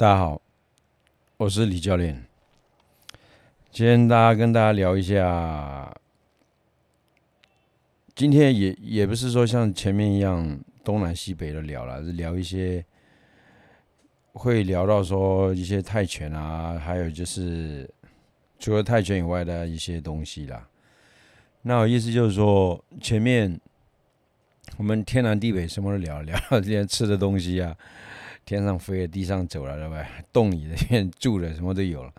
[0.00, 0.40] 大家好，
[1.36, 2.24] 我是李教练。
[3.70, 5.94] 今天大家跟大家聊一下，
[8.14, 12.82] 今天也也不是说像前面一样东南西北的聊了，是聊一些
[14.32, 17.86] 会聊到说一些泰拳啊，还有就是
[18.58, 20.66] 除了泰拳以外的一些东西啦。
[21.60, 23.60] 那我意思就是说，前面
[24.78, 27.76] 我们天南地北什么都聊，聊到这些吃的东西啊。
[28.56, 30.06] 天上飞的，地上走了，对不对？
[30.32, 32.12] 洞里面住的，什么都有了。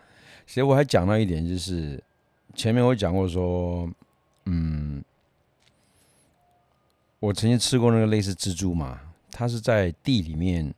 [0.46, 2.02] 其实我还讲到一点，就是
[2.54, 3.88] 前面我讲过说，
[4.46, 5.02] 嗯，
[7.20, 9.00] 我曾经吃过那个类似蜘蛛嘛，
[9.30, 10.74] 它是在地里面，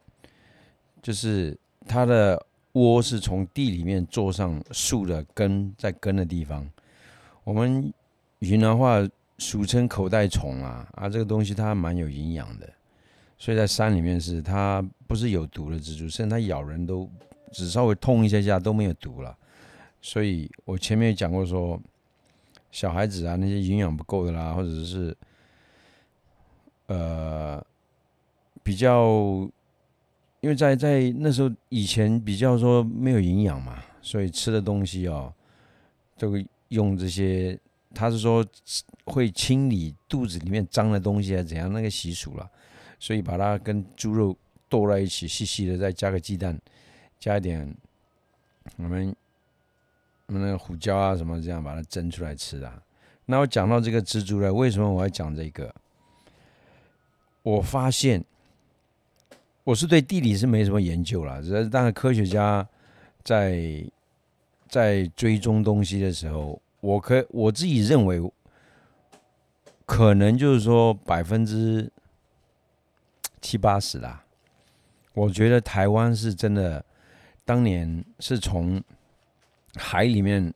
[1.03, 6.69] 就是它的窝是从地里面坐上树的根，在根的地方。
[7.43, 7.93] 我们
[8.41, 8.97] 云南话
[9.39, 12.69] 俗称口袋虫啊，啊，这个东西它蛮有营养的。
[13.45, 17.07] 所以在山里面是它不是有毒的蜘蛛，甚至它咬人都
[17.53, 19.37] 只稍微痛一下下都没有毒了。
[20.01, 21.79] 所以我前面讲过说，
[22.71, 25.15] 小孩子啊那些营养不够的啦，或者是
[26.87, 27.63] 呃
[28.63, 29.11] 比较，
[30.41, 35.31] 因为在在那时候以前比较说没有营养嘛，所以吃的东西哦，
[36.17, 37.59] 都会用这些，
[37.95, 38.43] 他是说
[39.05, 42.51] 会清理肚子里面脏的东西啊怎样那个习俗了。
[43.05, 44.35] 所以把它跟猪肉
[44.67, 46.59] 剁在一起，细细的，再加个鸡蛋，
[47.21, 47.77] 加一点
[48.79, 49.15] 我们
[50.25, 52.83] 我们那个胡椒啊什么，这样把它蒸出来吃啊。
[53.27, 55.71] 那我讲到这个蜘蛛呢，为什么我要讲这个？
[57.43, 58.25] 我发现
[59.65, 62.67] 我是对地理是没什么研究了，是当然科学家
[63.23, 63.85] 在
[64.67, 68.19] 在追踪东西的时候，我可我自己认为，
[69.85, 71.93] 可能就是说百分之。
[73.45, 74.25] 七八十啦，
[75.13, 76.83] 我觉得台湾是真的，
[77.45, 78.83] 当年是从
[79.77, 80.51] 海里面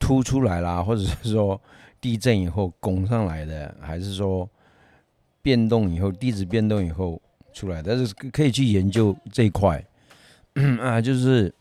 [0.00, 1.60] 突出来啦， 或者是说
[2.00, 4.50] 地震以后拱上来的，还是说
[5.40, 7.22] 变动以后地质变动以后
[7.52, 7.80] 出来？
[7.80, 9.80] 但是可以去研究这一块
[10.82, 11.54] 啊，就是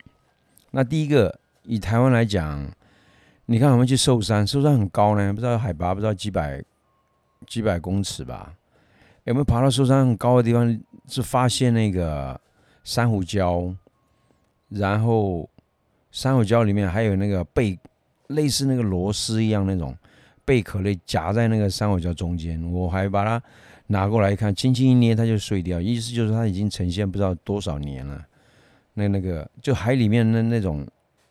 [0.72, 2.68] 那第一个以台湾来讲，
[3.46, 6.64] 你看我们去寿山，寿山很高呢，不知道海拔不知道几百
[7.46, 8.56] 几百公尺吧。
[9.30, 10.82] 有没有爬到寿山很高的地方？
[11.08, 12.40] 是发现那个
[12.84, 13.76] 珊瑚礁，
[14.70, 15.48] 然后
[16.12, 17.78] 珊瑚礁里面还有那个贝，
[18.28, 19.96] 类似那个螺丝一样那种
[20.44, 22.60] 贝壳类夹在那个珊瑚礁中间。
[22.72, 23.40] 我还把它
[23.86, 28.26] 拿过来看，轻轻一捏它就碎掉，意思就是它已经呈现不知道多少年了。
[28.96, 30.88] 那那个就海里面的那种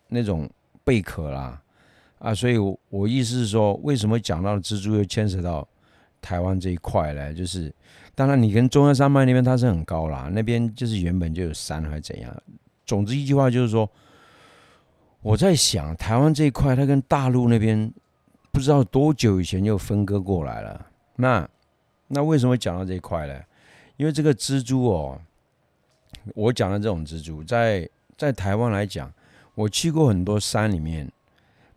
[0.06, 0.48] 那种
[0.84, 1.60] 贝壳啦，
[2.20, 5.66] 啊，所以我我意思是说，为什么讲到蜘蛛又牵扯到？
[6.28, 7.74] 台湾这一块呢，就是
[8.14, 12.42] 当然你跟中央山脉那边它是很高啦，那边就是原本就有山还是怎样。
[12.84, 13.90] 总之一句话就是说，
[15.22, 17.90] 我在想台湾这一块，它跟大陆那边
[18.52, 20.86] 不知道多久以前就分割过来了。
[21.16, 21.48] 那
[22.08, 23.34] 那为什么讲到这一块呢？
[23.96, 25.18] 因为这个蜘蛛哦，
[26.34, 27.88] 我讲的这种蜘蛛，在
[28.18, 29.10] 在台湾来讲，
[29.54, 31.10] 我去过很多山里面。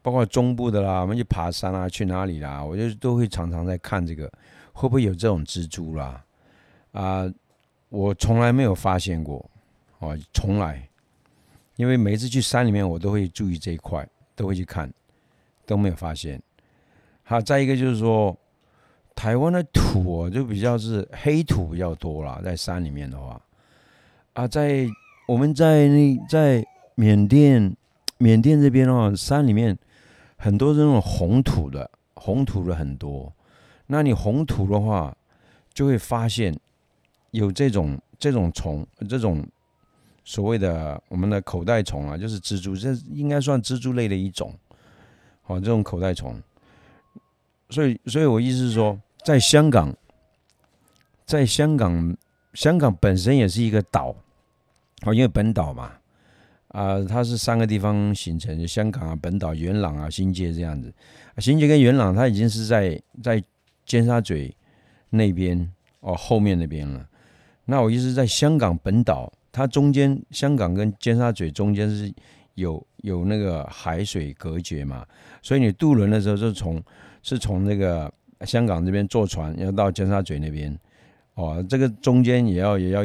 [0.03, 2.63] 包括中部的啦，我们去爬山啊，去哪里啦？
[2.63, 4.31] 我就都会常常在看这个，
[4.73, 6.23] 会不会有这种蜘蛛啦？
[6.91, 7.31] 啊，
[7.89, 9.47] 我从来没有发现过，
[9.99, 10.89] 哦，从来，
[11.75, 14.91] 因为每次去山里面，我都会注意这一块，都会去看，
[15.67, 16.41] 都没有发现。
[17.21, 18.35] 好，再一个就是说，
[19.13, 23.39] 台湾的土就比较是黑土比较多啦，在山里面的话，
[24.33, 24.87] 啊，在
[25.27, 27.77] 我们在那在缅甸，
[28.17, 29.77] 缅甸这边哦，山里面。
[30.43, 33.31] 很多这种红土的，红土的很多。
[33.85, 35.15] 那你红土的话，
[35.71, 36.59] 就会发现
[37.29, 39.45] 有这种这种虫，这种
[40.25, 44.51] 所谓的我们的口袋虫啊，就是蜘蛛，这应该算蜘蛛类的一种。
[45.43, 46.41] 好，这种口袋虫。
[47.69, 49.95] 所以，所以我意思是说，在香港，
[51.23, 52.17] 在香港，
[52.55, 54.15] 香港本身也是一个岛，
[55.05, 55.91] 哦，因为本岛嘛。
[56.71, 60.93] 啊，它是三个地方形成，就香港啊、本岛、元朗啊、新界这样子。
[61.37, 63.43] 新界跟元朗，它已经是在在
[63.85, 64.55] 尖沙咀
[65.09, 65.69] 那边
[65.99, 67.05] 哦，后面那边了。
[67.65, 72.13] 那我意思在香港本岛，它中间香港跟尖沙咀中间是
[72.55, 75.05] 有有那个海水隔绝嘛，
[75.41, 76.81] 所以你渡轮的时候是从
[77.21, 78.11] 是从那个
[78.45, 80.77] 香港这边坐船要到尖沙咀那边
[81.33, 83.01] 哦，这个中间也要也要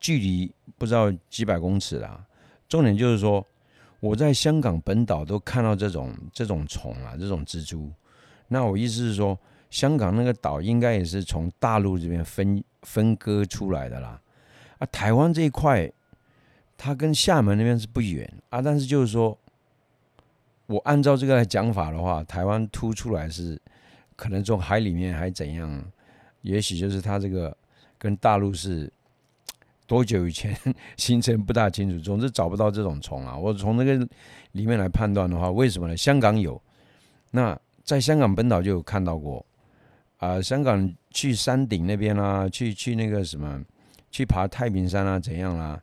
[0.00, 2.24] 距离不知道几百公尺啦。
[2.74, 3.46] 重点就是说，
[4.00, 7.88] 我在香港本岛都看到这种这种虫啊，这种蜘蛛。
[8.48, 9.38] 那我意思是说，
[9.70, 14.20] 香港那个岛应该也是从大陆这边分分割出来的啦。
[14.78, 15.88] 啊，台湾这一块
[16.76, 19.38] 它跟厦门那边是不远啊，但是就是说，
[20.66, 23.56] 我按照这个来讲法的话，台湾凸出来是
[24.16, 25.84] 可能从海里面还怎样，
[26.42, 27.56] 也许就是它这个
[27.96, 28.92] 跟大陆是
[29.86, 30.56] 多久以前
[30.96, 33.36] 形成不大清楚，总之找不到这种虫啊。
[33.36, 33.96] 我从那个
[34.52, 35.96] 里面来判断的话，为什么呢？
[35.96, 36.60] 香港有，
[37.32, 39.44] 那在香港本岛就有看到过
[40.18, 43.62] 啊，香港去山顶那边啦，去去那个什么，
[44.10, 45.78] 去爬太平山啊，怎样啦？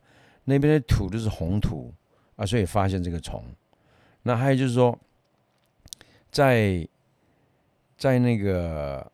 [0.45, 1.93] 那边的土都是红土
[2.37, 3.43] 啊，所以发现这个虫。
[4.23, 4.97] 那还有就是说，
[6.31, 6.87] 在
[7.97, 9.10] 在那个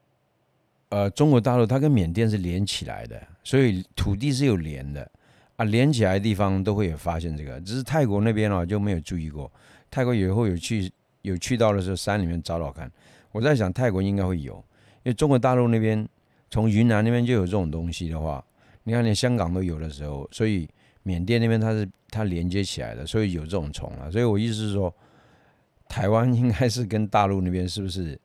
[0.89, 5.10] 呃中国大陆，它跟缅甸是连起来的，所以土地是有连的
[5.56, 7.60] 啊，连起来的地方都会有发现这个。
[7.62, 9.51] 只是泰国那边哦就没有注意过。
[9.89, 10.92] 泰国以后有去
[11.22, 12.92] 有去到的时候，山里面找找看。
[13.31, 14.56] 我在想泰国应该会有，
[15.04, 16.07] 因为中国大陆那边
[16.50, 18.44] 从云南那边就有这种东西的话，
[18.84, 20.68] 你看连香港都有的时候，所以。
[21.04, 24.12] 缅甸那边它是它连接起来的，所以有这种虫啊。
[24.12, 24.94] 所以我意思是说，
[25.88, 28.19] 台湾应该是跟大陆那边是不是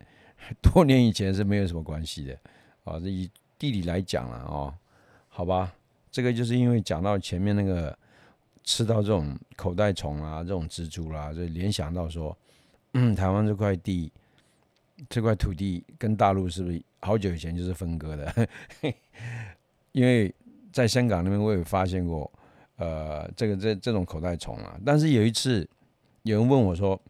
[0.63, 2.39] 多年以前是没有什么关系的
[2.85, 2.99] 啊？
[2.99, 4.75] 这以地理来讲了哦，
[5.29, 5.73] 好吧，
[6.11, 7.97] 这个就是因为讲到前面那个
[8.65, 12.37] 吃到这种口袋虫啊、这种蜘蛛啦，就联想到说，
[12.95, 14.13] 嗯，台湾这块地
[15.09, 18.49] 这块土地跟大陆是不是好久以前就是分割的？
[19.93, 20.35] 因为
[20.73, 22.31] 在香港那边我有发现过。
[22.77, 25.69] 呃，这个这这种口袋虫啊，但是有一次
[26.23, 27.01] 有人问我说：“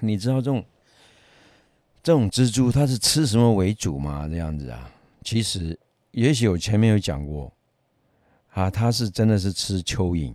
[0.00, 0.64] 你知道这种
[2.08, 4.90] 这种蜘蛛它是吃什么为主吗？”这样子啊，
[5.22, 5.78] 其实
[6.12, 7.52] 也许我前面有讲过
[8.54, 10.32] 啊，它是真的是吃蚯蚓，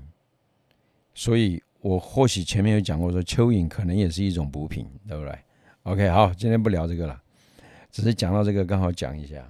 [1.16, 5.36] 所以我或许前面有讲过说蚯蚓可能也是一种补品，对不对
[5.82, 7.20] ？OK，好，今天不聊这个了，
[7.92, 9.44] 只是讲到这个刚好讲一下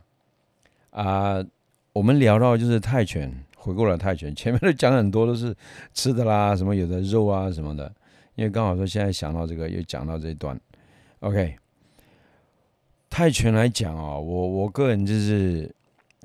[0.92, 1.46] 啊，
[1.92, 3.30] 我们聊到就是泰拳。
[3.58, 5.54] 回过了泰拳， 前面都讲很多都是
[5.94, 7.94] 吃的啦，什么有的肉啊什么的。
[8.36, 10.58] 因为刚好说现在想到这个，又讲到这一段。
[11.20, 11.58] OK，
[13.16, 15.72] 泰拳来讲啊，我我个人就是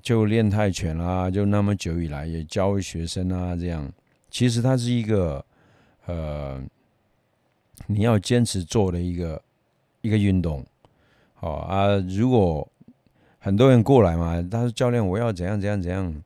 [0.00, 3.92] 就练泰拳啦，就那么久以来也教学生啊，这样。
[4.30, 5.44] 其实它是一个
[6.06, 6.58] 呃，
[7.88, 9.42] 你要坚持做的一个
[10.00, 10.64] 一个运动。
[11.34, 12.66] 好啊，如果
[13.38, 16.22] 很多人过来嘛，他说教练我要怎样怎样怎样。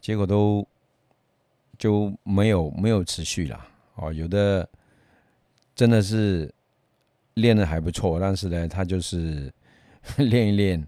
[0.00, 0.66] 结果都
[1.78, 3.64] 就没有没有持续了
[3.94, 4.68] 哦，有的
[5.76, 6.52] 真的是
[7.34, 9.52] 练的还不错，但是呢，他就是
[10.16, 10.86] 练一练，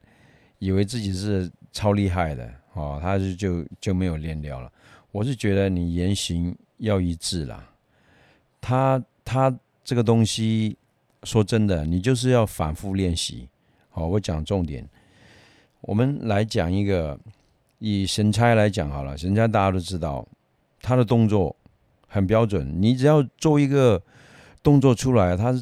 [0.58, 4.70] 以为自己是超厉害的哦，他就就就没有练掉了。
[5.10, 7.68] 我是觉得你言行要一致啦，
[8.60, 9.54] 他他
[9.84, 10.76] 这个东西
[11.24, 13.48] 说真的，你就是要反复练习。
[13.90, 14.88] 好，我讲重点，
[15.80, 17.18] 我们来讲一个。
[17.84, 20.24] 以神差来讲好了，神差大家都知道，
[20.80, 21.56] 他的动作
[22.06, 22.80] 很标准。
[22.80, 24.00] 你只要做一个
[24.62, 25.52] 动作出来，他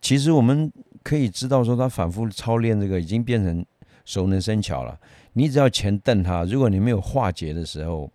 [0.00, 3.64] 其实我们可以知道说，他反复操练这个已经变成
[4.04, 4.98] 熟能生巧了。
[5.32, 8.10] 你只要前蹬他，如果你没有化解的时候，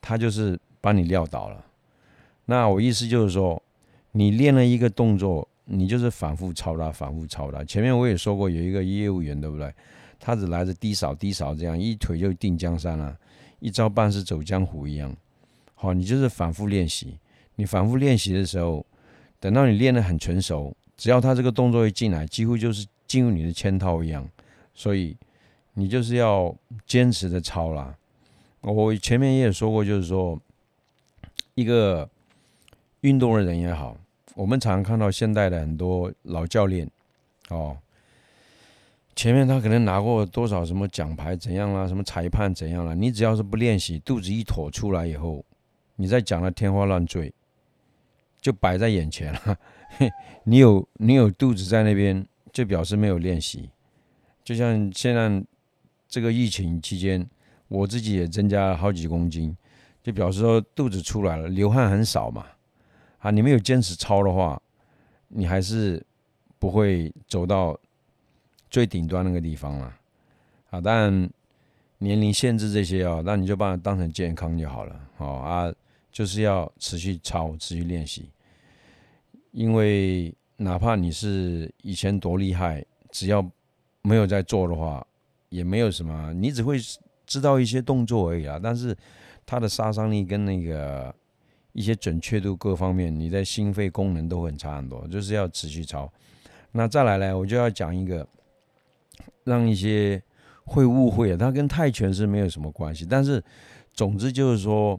[0.00, 1.64] 他就是把你撂倒了。
[2.46, 3.62] 那我意思就是说，
[4.12, 7.62] 你练了一个动作，你就是反复操他，反复操他。
[7.64, 9.72] 前面我也说过，有一个业务员，对不对？
[10.18, 13.16] 他只来着低扫低扫，这样一腿就定江山了，
[13.58, 15.14] 一招半式走江湖一样。
[15.74, 17.18] 好，你就是反复练习。
[17.56, 18.86] 你反复练习的时候，
[19.40, 24.24] 等到你练得很纯熟，只要他这个动作一进来，几乎就是进入你的圈套一样。
[24.72, 25.16] 所以
[25.74, 26.54] 你就是要
[26.86, 27.92] 坚持的操啦。
[28.60, 30.40] 我前面也有说过，就是说
[31.56, 32.08] 一个
[33.00, 33.96] 运动的人也好，
[34.36, 36.88] 我们常看到现代的很多老教练，
[37.48, 37.76] 哦。
[39.16, 42.94] 前面他可能拿过多少什么奖牌怎样啦，什么裁判怎样啦？
[42.94, 45.44] 你只要是不练习，肚子一妥出来以后，
[45.96, 47.34] 你再讲的天花乱坠，
[48.40, 49.58] 就摆在眼前了。
[50.44, 53.70] 你有你有肚子在那边，就表示没有练习。
[54.44, 55.44] 就像现在
[56.08, 57.26] 这个疫情期间，
[57.68, 59.56] 我自己也增加了好几公斤，
[60.02, 62.46] 就表示说肚子出来了，流汗很少嘛。
[63.18, 64.60] 啊，你没有坚持操的话，
[65.28, 66.04] 你还是
[66.58, 67.78] 不会走到。
[68.70, 69.94] 最顶端那个地方了，
[70.70, 71.30] 啊，当然
[71.98, 75.70] 年龄限制这些哦，那你就把它当成健康就好了，哦啊，
[76.10, 78.30] 就是要持续操，持续练习，
[79.52, 83.48] 因为哪怕你是以前多厉害，只要
[84.02, 85.06] 没有在做的话，
[85.48, 86.76] 也没有什么，你只会
[87.24, 88.96] 知道一些动作而已啊，但是
[89.46, 91.14] 它的杀伤力跟那个
[91.72, 96.12] 一些准确度各方面，你的心肺功能都很差很多，就是要持续操。
[96.72, 98.26] 那再来呢，我就要讲一个。
[99.44, 100.22] 让一些
[100.64, 103.04] 会误会，它跟泰拳是没有什么关系。
[103.04, 103.42] 但是，
[103.92, 104.98] 总之就是说，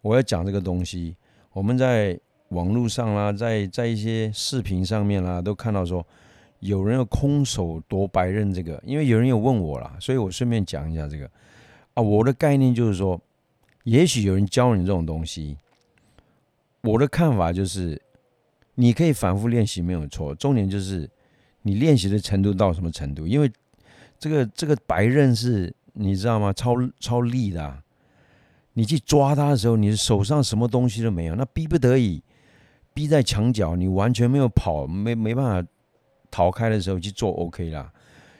[0.00, 1.14] 我要讲这个东西，
[1.52, 2.18] 我们在
[2.52, 6.06] 网络上啦，在在一些视频上面啦，都看到说
[6.60, 11.28] 有人要空手夺白刃，这个，因为有人有问我啦，所以我顺便讲一下这个
[11.94, 12.02] 啊。
[12.02, 13.20] 我的概念就是说，
[13.84, 15.56] 也许有人教你这种东西，
[16.82, 18.00] 我的看法就是，
[18.74, 21.08] 你可以反复练习没有错，重点就是
[21.62, 23.50] 你练习的程度到什么程度，因为
[24.18, 26.52] 这个这个白刃是你知道吗？
[26.52, 27.82] 超超利的，
[28.74, 32.22] 你去抓它的时候，你手上什么东西都没有，那逼不得已。
[32.94, 35.68] 逼在墙角，你完全没有跑，没没办法
[36.30, 37.92] 逃开的时候去做 OK 啦。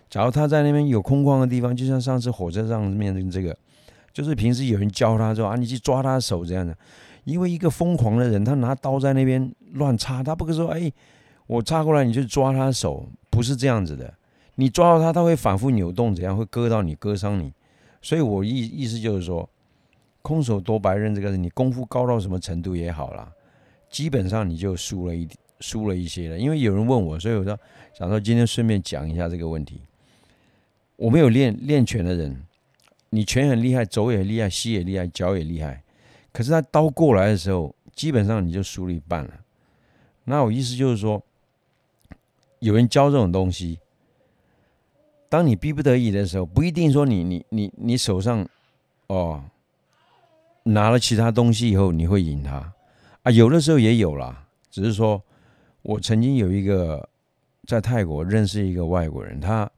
[0.08, 3.56] 假如他在那边有空旷的地方，就像上次火车上面的这个，
[4.12, 6.76] 就是平时有人教他说啊，你去抓他手这样的。
[7.24, 10.92] 因为一个疯狂的人，他拿刀在那边乱插，他不会说哎，
[11.46, 14.12] 我插过来你就抓他手，不是这样子的。
[14.56, 17.52] 你抓到他，他会反复扭动，怎样会割到你，割伤你。
[18.02, 19.48] 所以我意意思就是说，
[20.20, 23.32] 空手夺白刃这个，你功夫高到什么程度也好啦。
[23.92, 25.28] 基本上你就输了一
[25.60, 27.56] 输了一些了，因为有人问我，所以我说
[27.92, 29.82] 想说今天顺便讲一下这个问题。
[30.96, 32.44] 我没有练练拳的人，
[33.10, 35.82] 你拳很厉害，肘也厉害，膝也厉害，脚也厉害，
[36.32, 39.30] 可是他刀过来的时候，基本上你就输了一半了。
[40.24, 41.22] 那我意思就是说，
[42.60, 43.78] 有人教这种东西，
[45.28, 48.48] 当你逼不得已的时候，不一定说你你你你手上
[49.08, 49.44] 哦
[50.62, 52.72] 拿了其他东西以后你会赢他。
[53.22, 55.22] 啊，有的时候也有啦，只是说，
[55.82, 57.08] 我曾经有一个
[57.68, 59.70] 在泰国认识一个外国人，他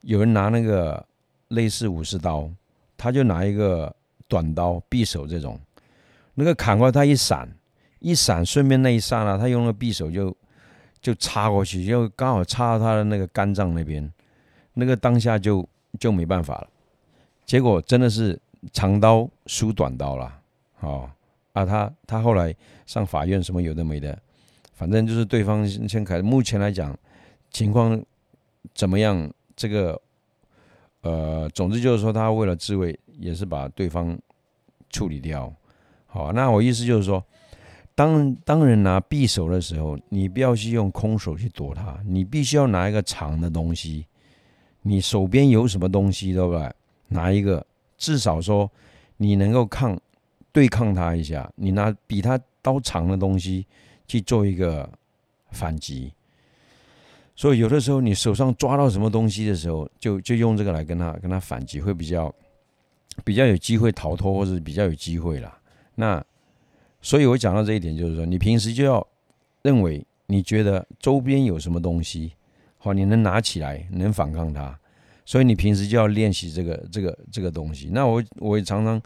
[0.00, 1.06] 有人拿那个
[1.48, 2.50] 类似武士刀，
[2.96, 3.94] 他就拿一个
[4.26, 5.60] 短刀匕首这种，
[6.34, 7.48] 那个砍过来他一闪，
[8.00, 10.36] 一闪，顺便那一刹那，他用那匕首就
[11.00, 14.12] 就插过去，就刚好插到他的那个肝脏那边，
[14.74, 15.64] 那个当下就
[16.00, 16.68] 就没办法了，
[17.44, 18.36] 结果真的是
[18.72, 20.40] 长刀输短刀了，
[20.80, 21.08] 哦。
[21.56, 24.16] 啊，他他后来上法院什么有的没的，
[24.74, 26.20] 反正就是对方先开。
[26.20, 26.94] 目前来讲，
[27.50, 27.98] 情况
[28.74, 29.32] 怎么样？
[29.56, 29.98] 这个
[31.00, 34.18] 呃，总之就是说，他为了自卫，也是把对方
[34.90, 35.50] 处理掉。
[36.04, 37.24] 好，那我意思就是说，
[37.94, 44.04] 当当人拿匕首的时候，你不要去用空手去躲他，你必须要拿一个长的东西。
[44.82, 46.70] 你手边有什么东西，对不对？
[47.08, 48.70] 拿一个，至少说
[49.16, 49.98] 你能够抗。
[50.56, 53.66] 对抗他一下，你拿比他刀长的东西
[54.08, 54.90] 去做一个
[55.50, 56.10] 反击，
[57.34, 62.34] 所以有的时候你手上抓到什么东西的时候，就就用这个来跟他跟他反击，会比较
[63.22, 65.58] 比较有机会逃脱，或者比较有机会啦。
[65.94, 66.24] 那
[67.02, 69.06] 所以我讲到这一点，就是说你平时就要
[69.60, 72.32] 认为你觉得周边有什么东西，
[72.78, 74.74] 好，你能拿起来能反抗他，
[75.26, 77.90] 所以你平时就要练习这个这个这个东西。
[77.92, 78.98] 那我我也常常。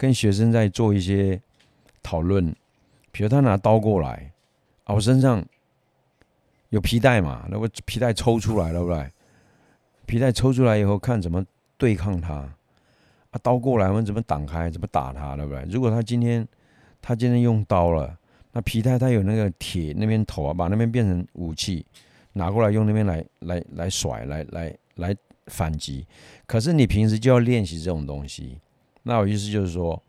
[0.00, 1.38] 跟学生在做一些
[2.02, 2.56] 讨论，
[3.12, 4.32] 比如他拿刀过来，
[4.84, 5.44] 啊，我身上
[6.70, 9.12] 有皮带嘛，那我皮带抽出来了，对不对？
[10.06, 11.44] 皮带抽出来以后，看怎么
[11.76, 12.32] 对抗他。
[12.32, 14.70] 啊，刀过来，我们怎么挡开？
[14.70, 15.62] 怎么打他，对不对？
[15.70, 16.48] 如果他今天
[17.02, 18.18] 他今天用刀了，
[18.52, 21.84] 那皮带他有那个铁那边头啊，把那边变成武器，
[22.32, 25.14] 拿过来用那边来来来甩，来来来
[25.48, 26.06] 反击。
[26.46, 28.58] 可是你平时就要练习这种东西。
[29.02, 30.00] 那我意思就是说，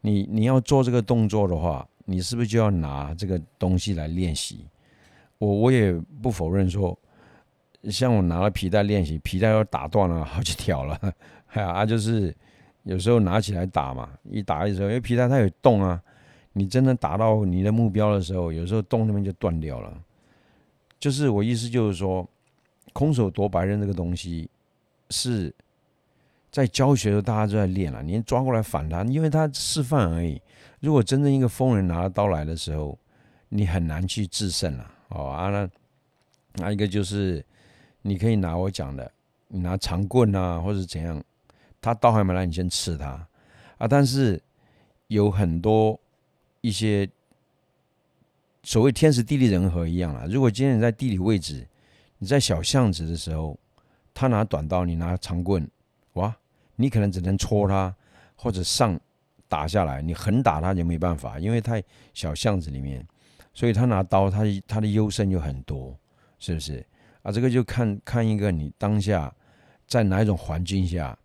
[0.00, 4.66] 你你要做这个动作的话，你是不是就要拿这个东西来练习？
[5.38, 6.98] 我我也不否认说，
[7.90, 10.98] 像我拿了皮带练习，皮带要打断了好几条了，
[11.52, 12.34] 哎呀，就是
[12.84, 16.02] 有时候拿起来打嘛，一打的时候，因为皮带它有洞啊，
[16.54, 20.02] 你真的打到你的目标的时候，有时候洞那边就断掉了。
[20.98, 22.26] 就是我意思就是说，
[22.92, 24.48] 空手夺白刃这个东西
[25.10, 25.54] 是。
[26.52, 28.02] 在教学的时候，大家都在练了。
[28.02, 30.40] 你抓过来反他，因为他示范而已。
[30.80, 32.96] 如果真正一个疯人拿着刀来的时候，
[33.48, 34.94] 你很难去制胜了。
[35.08, 35.68] 哦啊，那
[36.54, 37.42] 那一个就是
[38.02, 39.10] 你可以拿我讲的，
[39.48, 41.22] 你拿长棍啊，或者怎样，
[41.80, 43.26] 他刀还没来，你先刺他
[43.78, 43.88] 啊。
[43.88, 44.38] 但是
[45.06, 45.98] 有很多
[46.60, 47.08] 一些
[48.62, 50.26] 所谓天时地利人和一样啊。
[50.28, 51.66] 如果今天你在地理位置，
[52.18, 53.58] 你在小巷子的时候，
[54.12, 55.66] 他拿短刀，你拿长棍，
[56.14, 56.36] 哇！
[56.82, 57.94] 你可能只能戳他，
[58.34, 58.98] 或者上
[59.46, 61.80] 打下来，你横打他就没办法，因为太
[62.12, 63.06] 小巷子里面，
[63.54, 65.96] 所以他拿刀，他他的优胜就很多，
[66.40, 66.84] 是不是？
[67.22, 69.32] 啊，这个就看看一个你当下
[69.86, 71.16] 在哪一种环境下，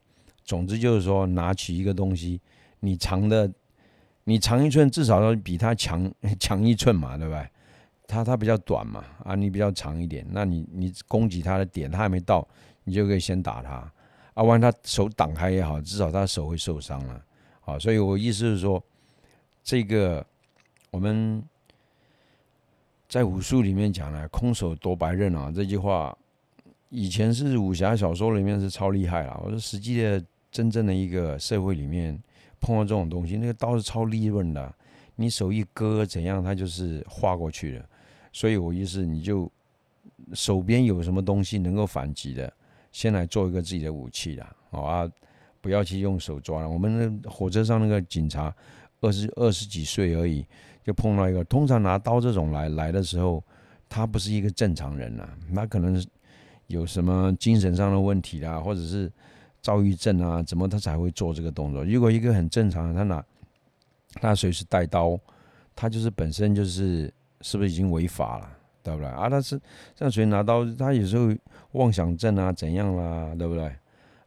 [0.43, 2.39] 总之就是说，拿起一个东西，
[2.81, 3.51] 你长的，
[4.25, 7.49] 你长一寸，至少要比他强 强一寸嘛，对不对？
[8.07, 12.47] 他他比较短嘛，啊，你比较长一点，那你你攻击他的点，他还没到，
[12.83, 13.91] 你就可以先打他。
[14.38, 17.20] 啊，万一他手挡开也好，至少他手会受伤了。
[17.60, 18.82] 好，所以我意思是说，
[19.63, 20.24] 这个
[20.91, 21.44] 我们
[23.10, 26.15] 在武术里面讲呢“空手夺白刃”啊，这句话
[26.89, 29.41] 以前是武侠小说里面是超厉害了。
[29.44, 32.15] 我说实际的真正的一个社会里面
[32.62, 34.72] 碰到这种东西，那个刀是超利润的，
[35.15, 37.86] 你手一割怎样，它就是划过去了。
[38.32, 39.51] 所以我意思，你就
[40.34, 42.53] 手边有什么东西能够反击的，
[42.97, 45.07] 先来做一个自己的武器啦，好啊，
[45.61, 46.67] 不要去用手抓了。
[46.67, 48.51] 我们那火车上那个警察。
[48.99, 50.43] 二十二十几岁而已，
[50.83, 51.43] 就碰到一个。
[51.43, 53.43] 通常拿刀这种来来的时候，
[53.87, 56.03] 他不是一个正常人呐，他可能
[56.65, 59.11] 有什么精神上的问题啦，或者是
[59.61, 61.85] 躁郁症啊，怎么他才会做这个动作？
[61.85, 63.23] 如果一个很正常的，他拿
[64.13, 65.15] 他随时带刀，
[65.75, 68.56] 他就是本身就是是不是已经违法了，
[68.88, 69.10] 对不对？
[69.10, 69.60] 啊，他是
[69.96, 71.34] 像谁拿刀，他有时候
[71.74, 73.72] 妄想症啊怎样啦，对不对？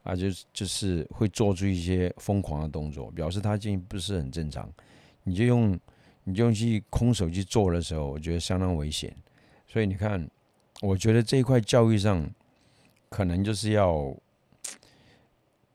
[0.03, 4.67] 啊，就就是会做出一些疯狂的动作，表示他已经不是很正常。
[5.25, 5.79] 你就用，
[6.25, 9.15] 你就用去空手去做的时候，我觉得相当危险。
[9.69, 10.27] 所以你看，
[10.81, 12.27] 我觉得这一块教育上，
[13.11, 14.17] 可能就是要，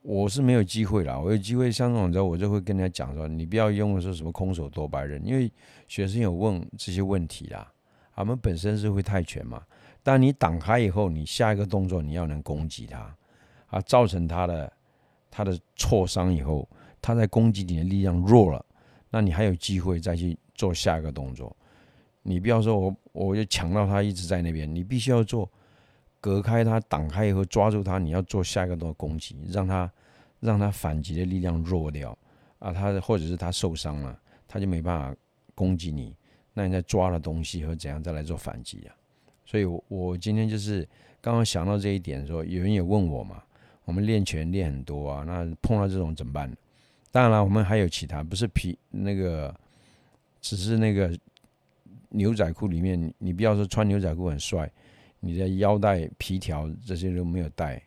[0.01, 1.22] 我是没有机会了。
[1.22, 5.50] 我有机会像这种时候，我就会跟人家讲说，你不要用的说什么空手夺白刃，因为
[5.88, 7.72] 学生有问这些问题啦。
[8.15, 9.62] 他们本身是会泰拳嘛，
[10.01, 13.15] 但你挡开以后，你下一个动作你要能攻击他。
[13.67, 14.72] 啊，造成他的
[15.29, 16.69] 他的挫伤以后，
[17.01, 18.63] 他在攻击你的力量弱了，
[19.10, 21.53] 那你还有机会再去做下一个动作。
[22.22, 25.51] 你不要说我我就抢到他一直在那边，你必须要做
[26.22, 29.91] 隔开他挡开以后抓住他，你要做下一个动作攻击，让他
[30.39, 32.17] 让他反击的力量弱掉
[32.60, 34.17] 啊，他或者是他受伤了，
[34.48, 35.15] 他就没办法
[35.53, 36.15] 攻击你，
[36.55, 38.95] 那你再抓了东西和怎样再来做反击啊？
[39.45, 40.81] 所以，我我今天就是
[41.21, 43.43] 刚刚想到这一点，说有人也问我嘛。
[43.83, 46.51] 我们练拳练很多啊，那碰到这种怎么办？
[47.12, 49.53] 当然了，我们还有其他，不是皮那个，
[50.41, 51.15] 只是那个
[52.09, 54.67] 牛仔裤里面，你不要说穿牛仔裤很帅，
[55.19, 57.80] 你的腰带皮条这些都没有带，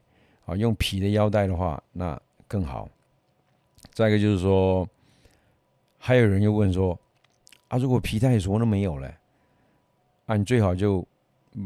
[0.44, 2.16] 啊，用皮的腰带的话，那
[2.46, 2.88] 更好。
[3.92, 4.88] 再一个就是说，
[5.98, 6.96] 还有人又问说，
[7.68, 9.12] 啊，如果皮带什么都没有了，
[10.26, 11.06] 啊，你最好就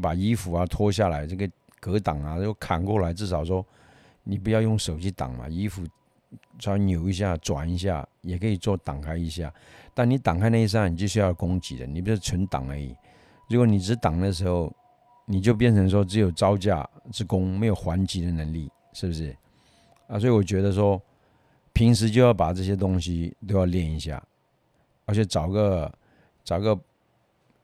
[0.01, 3.65] 把衣服啊脱下来，这个格挡啊就砍过来，至少说。
[4.25, 5.85] 你不要用手去挡嘛，衣服
[6.57, 9.53] 稍微扭一下、转一下，也可以做挡开一下。
[9.93, 12.95] 但你挡开那一扇，你就需要攻击的，你不是纯挡而已。
[13.49, 14.73] 如果你只挡的时候，
[15.25, 19.35] 你就变成说只有招架之功，没有还击的能力，是不是？
[20.07, 21.01] 啊，所以我觉得说，
[21.73, 24.23] 平时就要把这些东西都要练一下，
[25.05, 25.91] 而且找个
[26.43, 26.79] 找个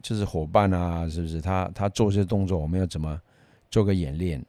[0.02, 1.40] 就是伙伴啊，是不是？
[1.40, 3.22] 他他做这些动作，我们要怎么
[3.70, 4.46] 做个演练，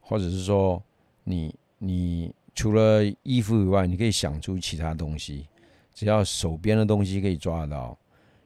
[0.00, 0.82] 或者是说。
[1.28, 5.48] 你你除了衣服以外，你可以想出其他东西，
[5.92, 7.98] 只要手边的东西可以抓得到。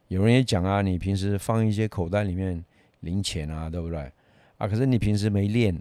[0.08, 2.64] 有人也讲啊，你平时放一些口袋里面
[3.00, 4.10] 零钱啊，对不对？
[4.56, 5.78] 啊，可是你平时没练。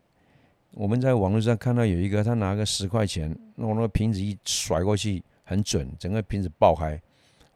[0.71, 7.01] 我们在网络上看到有一个，他拿个十块钱，弄那个瓶子一甩过去，很准，整个瓶子爆开。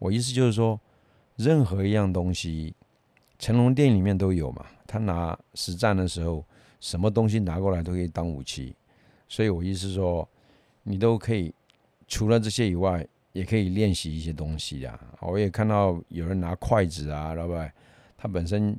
[0.03, 0.77] 我意思就是说，
[1.37, 2.75] 任何一样东西，
[3.39, 4.65] 成龙电影里面都有嘛。
[4.85, 6.43] 他拿实战的时候，
[6.81, 8.75] 什么东西拿过来都可以当武器。
[9.29, 10.27] 所以我意思说，
[10.83, 11.53] 你都可以
[12.05, 14.99] 除了这些以外，也可以练习一些东西呀。
[15.21, 17.71] 我也看到有人拿筷子啊，老板，
[18.17, 18.77] 他本身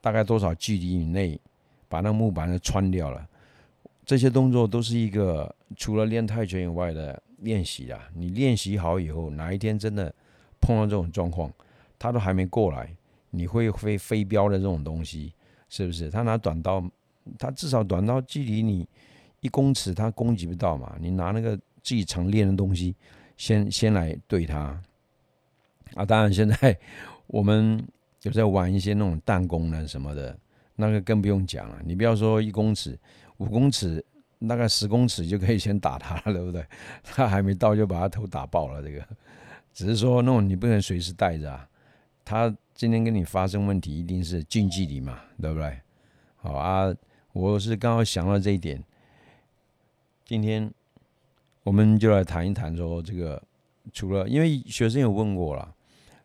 [0.00, 1.40] 大概多少距离以内
[1.88, 3.24] 把那木板都穿掉了。
[4.04, 8.00] 这些动作都是一个除了练泰拳以外的练习啊。
[8.12, 10.12] 你练习好以后，哪一天真的
[10.60, 11.52] 碰到这种状况，
[11.98, 12.94] 他都还没过来，
[13.30, 15.32] 你会飞飞镖的这种东西，
[15.68, 16.10] 是不是？
[16.10, 16.82] 他拿短刀，
[17.38, 18.88] 他至少短刀距离你。
[19.40, 20.96] 一公尺他攻击不到嘛？
[20.98, 22.96] 你拿那个自己常练的东西，
[23.36, 24.82] 先 先来对他
[25.94, 26.04] 啊！
[26.04, 26.76] 当然现在
[27.28, 27.80] 我们
[28.22, 30.36] 有在玩一些那种弹弓呢什么的，
[30.74, 31.80] 那个更不用讲了。
[31.84, 32.98] 你不要说一公尺、
[33.36, 34.04] 五公尺，
[34.48, 36.66] 大概十公尺就可以先打他了，对不对？
[37.04, 38.82] 他还没到就把他头打爆了。
[38.82, 39.06] 这个
[39.76, 41.68] 只是说那种你不能随时带着啊。
[42.24, 45.78] 他今天跟你发生问题，一定是近距离嘛，对不对？
[46.36, 46.96] 好啊，
[47.34, 48.82] 我是刚好想到这一点。
[50.24, 50.72] 今天
[51.62, 53.40] 我们就来谈一谈，说这个
[53.92, 55.74] 除了因为学生有问过了，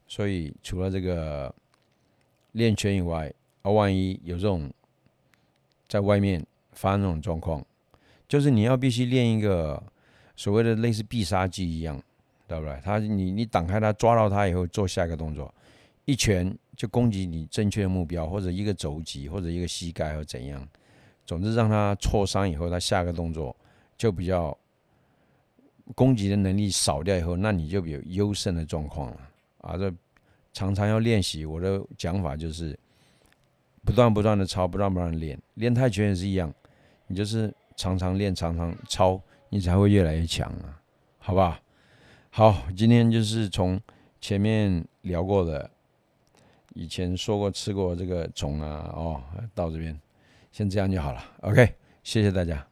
[0.07, 1.53] 所以除了这个
[2.53, 3.31] 练拳以外，
[3.63, 4.71] 啊，万一有这种
[5.89, 7.65] 在外面发生这种状况，
[8.29, 9.83] 就是你要必须练一个
[10.37, 12.01] 所谓的类似必杀技一样，
[12.59, 12.81] 对不对？
[12.83, 15.53] 他你你挡开他，抓到他以后做下一个动作，
[16.05, 20.67] 一拳就攻击你正确的目标，或者一个肘击，或者一个膝盖或怎样，
[21.25, 23.55] 总之让他挫伤以后，他下个动作。
[23.97, 24.57] 就比较
[25.93, 29.17] 攻击的能力少掉以后，那你就有优胜的状况了
[29.59, 29.77] 啊！
[29.77, 29.93] 这
[30.53, 31.45] 常常要练习。
[31.45, 32.75] 我的讲法就是
[33.85, 35.39] 不断不断的抄，不断不断的练。
[35.53, 36.51] 练泰拳也是一样，
[37.05, 40.81] 你就是常常练，常常抄，你才会越来越强啊，
[41.19, 41.55] 好不好？
[42.33, 43.77] 好，今天就是从
[44.21, 45.69] 前面聊过的，
[46.73, 49.21] 以前说过吃过这个虫啊，哦，
[49.53, 49.99] 到这边
[50.49, 51.21] 先这样就好了。
[51.41, 52.70] OK，谢谢大家。